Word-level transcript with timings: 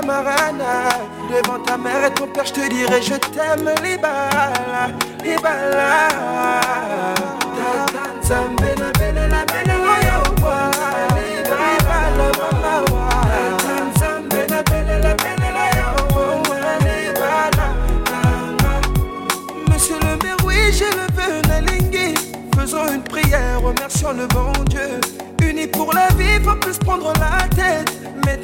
ma. 0.00 0.22
Devant 1.30 1.62
ta 1.64 1.76
mère 1.76 2.04
et 2.06 2.14
ton 2.14 2.26
père, 2.26 2.46
je 2.46 2.52
te 2.52 2.68
dirai 2.68 3.02
je 3.02 3.14
t'aime, 3.14 3.70
Libala, 3.82 4.88
Libala. 5.22 6.08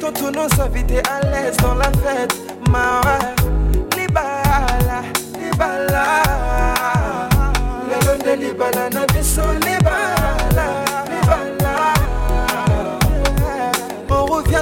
Nous 0.09 0.15
tous 0.15 0.31
nous 0.31 0.63
invités 0.63 1.03
à 1.07 1.23
l'aise 1.27 1.55
dans 1.57 1.75
la 1.75 1.83
fête. 1.83 2.33
Mara, 2.67 3.19
Libala, 3.95 5.03
Libala. 5.39 6.23
Le 8.25 8.35
Libala 8.35 8.89
n'a 8.89 9.05
biso 9.13 9.41
Libala. 9.53 10.89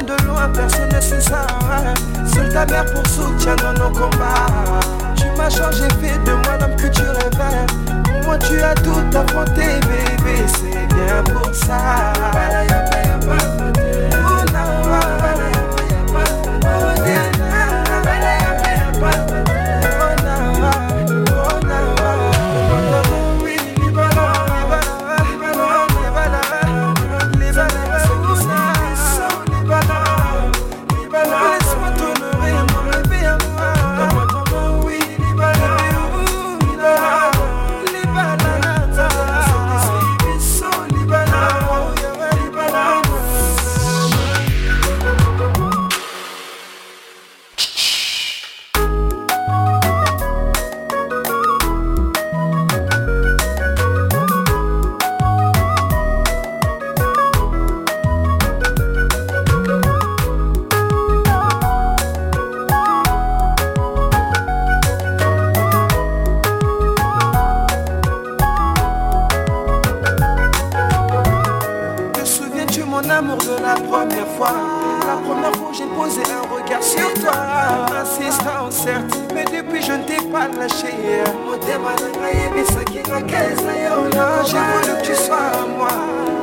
de 0.02 0.26
loin, 0.26 0.50
personne 0.54 0.90
ne 0.94 1.00
sait 1.00 1.22
ça. 1.22 1.48
Hein. 1.72 1.94
Seule 2.34 2.50
ta 2.50 2.66
mère 2.66 2.86
pour 2.86 3.08
soutien 3.08 3.56
dans 3.56 3.74
nos 3.74 3.90
combats. 3.90 4.48
Tu 5.16 5.26
m'as 5.38 5.50
changé, 5.50 5.88
fait 6.02 6.18
de 6.26 6.34
moi 6.34 6.58
l'homme 6.60 6.76
que 6.76 6.88
tu 6.88 7.04
rêvais. 7.04 7.66
Pour 8.04 8.24
moi, 8.26 8.38
tu 8.38 8.62
as 8.62 8.76
tout 8.76 9.18
affronté, 9.18 9.80
bébé, 9.82 10.46
c'est 10.48 10.94
bien 10.94 11.24
pour 11.34 11.56
ça. 11.56 12.14
sur 76.88 77.14
toi 77.22 77.34
Insistant 78.02 78.72
certes, 78.72 79.18
mais 79.34 79.44
depuis 79.46 79.82
je 79.82 79.94
ne 79.94 80.04
t'ai 80.04 80.22
pas 80.32 80.48
lâché. 80.48 80.94
Motema 81.46 81.92
nanga 82.00 82.30
J'ai 84.46 84.58
voulu 84.58 85.02
que 85.02 85.06
tu 85.06 85.16
sois 85.16 85.36
à 85.36 85.66
moi. 85.78 85.90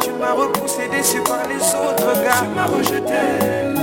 Tu 0.00 0.10
m'as 0.10 0.32
repoussé 0.32 0.88
déçu 0.90 1.20
par 1.20 1.46
les 1.48 1.56
autres 1.56 2.12
gars. 2.22 2.42
Tu 2.42 2.48
m'as 2.54 2.66
rejeté. 2.66 3.22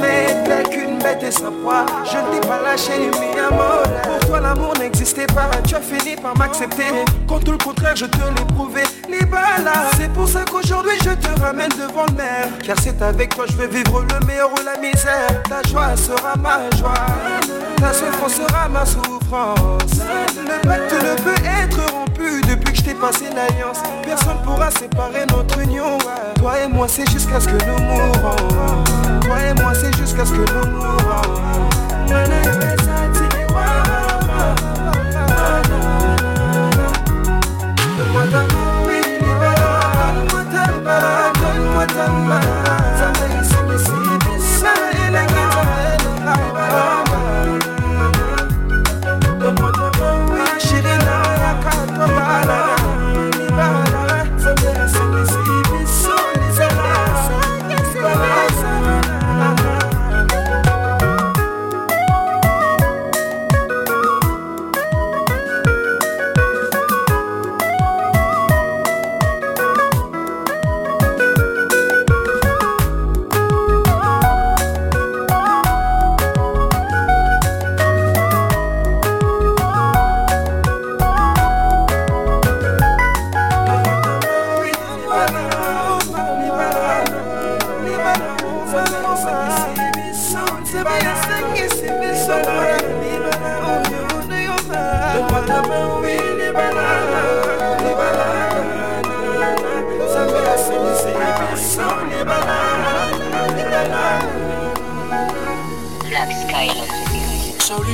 Mais 0.02 0.44
t'as 0.46 0.64
que 0.64 0.81
bête 1.02 1.24
et 1.24 1.32
sa 1.32 1.52
proie. 1.52 1.86
Je 2.06 2.18
ne 2.18 2.40
t'ai 2.40 2.48
pas 2.48 2.62
lâché, 2.62 2.92
mi 2.98 3.40
amore. 3.40 3.84
Pour 4.04 4.28
toi, 4.28 4.40
l'amour 4.40 4.74
n'existait 4.80 5.28
pas. 5.28 5.50
Tu 5.68 5.76
as 5.76 5.82
fini 5.82 6.16
par 6.16 6.38
m'accepter. 6.38 6.86
Quand 7.28 7.40
tout 7.40 7.52
le 7.52 7.58
contraire, 7.58 7.96
je 7.96 8.06
te 8.06 8.18
l'ai 8.18 8.46
prouvé. 8.56 8.84
Les 9.10 9.26
balades. 9.26 9.94
C'est 9.98 10.12
pour 10.14 10.28
ça 10.28 10.42
qu'aujourd'hui, 10.50 10.98
je 11.04 11.12
te 11.12 11.42
ramène 11.42 11.70
devant 11.70 12.06
le 12.08 12.14
maire. 12.14 12.50
Car 12.66 12.78
c'est 12.82 13.02
avec 13.02 13.36
toi, 13.36 13.46
je 13.50 13.58
vais 13.58 13.68
vivre 13.68 14.02
le 14.02 14.26
meilleur 14.26 14.50
ou 14.52 14.64
la 14.64 14.80
misère. 14.80 15.42
Ta 15.50 15.62
joie 15.70 15.96
sera 15.96 16.36
ma 16.38 16.70
joie. 16.78 16.94
Ta 17.78 17.94
souffrance 17.94 18.36
sera 18.36 18.70
ma 18.70 18.86
souffrance. 18.86 20.02
Le 20.38 20.68
pacte 20.68 20.94
ne 20.94 21.22
peut 21.24 21.44
être 21.64 21.92
rompu 21.92 22.42
depuis 22.42 22.74
que 22.74 22.78
je 22.78 22.84
t'ai 22.84 22.94
passé 22.94 23.26
l'alliance. 23.36 23.80
Personne 24.04 24.38
pourra 24.44 24.70
séparer 24.72 25.26
notre 25.30 25.60
union. 25.60 25.98
Toi 26.36 26.60
et 26.64 26.68
moi, 26.68 26.88
c'est 26.88 27.10
jusqu'à 27.10 27.40
ce 27.40 27.48
que 27.48 27.66
nous 27.66 27.84
mourons. 27.84 28.51
parce 30.22 30.34
que 30.34 30.54
l'amour, 30.54 30.92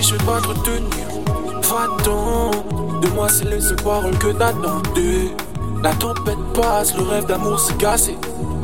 je 0.09 0.15
dois 0.23 0.39
te 0.39 0.47
retenir. 0.47 1.07
Va-t'en, 1.63 2.51
de 3.01 3.07
moi 3.09 3.27
c'est 3.29 3.45
les 3.45 3.75
paroles 3.83 4.17
que 4.17 4.27
t'attendais. 4.27 5.31
La 5.83 5.93
tempête 5.93 6.37
passe, 6.53 6.95
le 6.95 7.03
rêve 7.03 7.25
d'amour 7.25 7.59
s'est 7.59 7.75
cassé. 7.75 8.15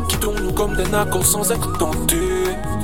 Quittons-nous 0.07 0.53
comme 0.53 0.75
des 0.75 0.93
accords 0.93 1.25
sans 1.25 1.51
être 1.51 1.77
tentés. 1.77 2.32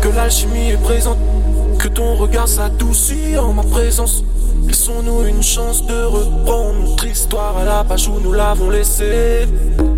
que 0.00 0.08
l'alchimie 0.08 0.70
est 0.70 0.82
présente, 0.82 1.18
que 1.78 1.88
ton 1.88 2.14
regard 2.16 2.48
s'adoucit 2.48 3.36
en 3.38 3.52
ma 3.52 3.62
présence. 3.62 4.24
Laissons-nous 4.66 5.26
une 5.26 5.42
chance 5.42 5.84
de 5.86 6.04
reprendre 6.04 6.74
notre 6.84 7.06
histoire 7.06 7.56
à 7.56 7.64
la 7.64 7.84
page 7.84 8.08
où 8.08 8.20
nous 8.20 8.32
l'avons 8.32 8.70
laissée. 8.70 9.46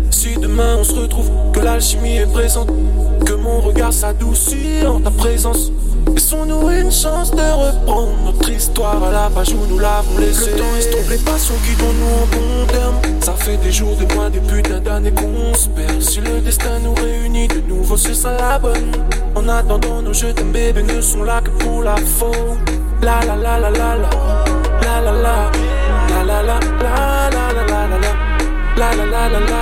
Si 0.09 0.35
demain 0.35 0.77
on 0.79 0.83
se 0.83 0.93
retrouve, 0.93 1.29
que 1.53 1.59
l'alchimie 1.59 2.17
est 2.17 2.31
présente, 2.31 2.69
que 3.25 3.33
mon 3.33 3.59
regard 3.61 3.93
s'adoucit 3.93 4.85
en 4.85 4.99
ta 4.99 5.11
présence. 5.11 5.71
Laissons-nous 6.33 6.69
une 6.71 6.91
chance 6.91 7.29
de 7.29 7.41
reprendre 7.41 8.17
notre 8.25 8.49
histoire 8.49 9.03
à 9.03 9.11
la 9.11 9.29
page 9.29 9.53
où 9.53 9.67
nous 9.69 9.77
l'avons 9.77 10.17
laissée. 10.17 10.49
Le 10.51 10.57
temps 10.57 10.75
estompe 10.79 11.09
les 11.11 11.17
passions 11.17 11.53
qui 11.63 11.75
donnent 11.75 11.99
nous 11.99 12.05
en 12.07 12.25
bon 12.25 12.65
terme. 12.65 13.21
Ça 13.21 13.33
fait 13.33 13.57
des 13.57 13.71
jours, 13.71 13.95
des 13.97 14.11
mois, 14.15 14.31
des 14.31 14.39
putains 14.39 14.79
d'années 14.79 15.11
qu'on 15.11 15.53
se 15.53 15.69
perd. 15.69 16.01
Si 16.01 16.21
le 16.21 16.39
destin 16.41 16.79
nous 16.79 16.95
réunit 16.95 17.47
de 17.47 17.61
nouveau, 17.67 17.97
ce 17.97 18.15
sera 18.15 18.33
la 18.33 18.57
bonne. 18.57 18.91
En 19.35 19.47
attendant, 19.47 20.01
nos 20.01 20.13
jeux 20.13 20.33
t'aime 20.33 20.51
bébé 20.51 20.81
ne 20.81 21.01
sont 21.01 21.23
là 21.23 21.39
que 21.39 21.51
pour 21.51 21.83
la 21.83 21.97
faute. 21.97 22.35
La 23.03 23.19
la. 23.25 23.35
La 23.35 23.59
la 23.59 23.69
la. 23.69 23.97
La 24.81 25.01
la 25.01 25.11
la 25.11 25.51
la 26.09 26.23
la 26.23 26.41
la 26.41 26.43
la 26.43 26.59
la 26.59 26.59
la 26.63 27.43
la 27.43 27.77
la 27.77 27.97
la 28.77 28.95
la 28.95 29.05
la 29.05 29.29
la 29.29 29.39
la 29.39 29.52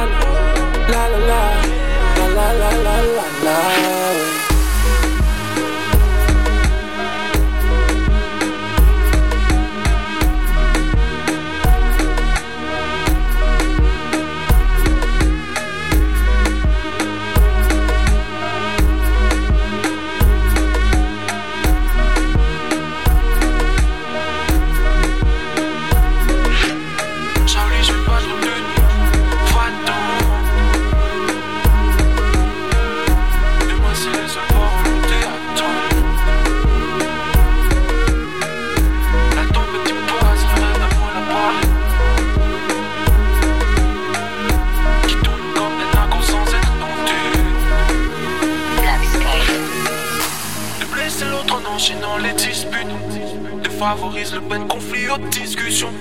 Défavorise 53.81 54.35
le 54.35 54.41
peine 54.41 54.67
conflit 54.67 55.09
aux 55.09 55.17
discussions. 55.17 55.91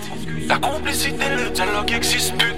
La 0.46 0.58
complicité, 0.58 1.30
le 1.30 1.48
dialogue 1.48 1.90
existe 1.92 2.36
plus. 2.36 2.52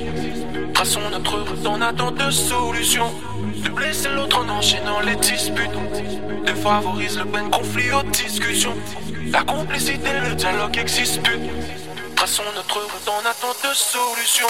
Traçons 0.75 1.09
notre 1.12 1.38
route 1.38 1.64
en 1.64 1.81
attente 1.81 2.17
de 2.17 2.29
solution. 2.29 3.14
De 3.62 3.69
blesser 3.69 4.09
l'autre 4.09 4.41
en 4.45 4.49
enchaînant 4.49 4.99
les 4.99 5.14
disputes. 5.14 5.71
Défavorise 6.45 7.19
le 7.19 7.26
peine 7.26 7.49
conflit 7.50 7.93
aux 7.93 8.02
discussions. 8.02 8.75
La 9.31 9.45
complicité, 9.45 10.11
le 10.29 10.35
dialogue 10.35 10.76
existe 10.76 11.23
plus. 11.23 11.38
Traçons 12.17 12.43
notre 12.57 12.81
route 12.81 13.09
en 13.09 13.21
attente 13.21 13.59
de 13.62 13.75
solution. 13.76 14.49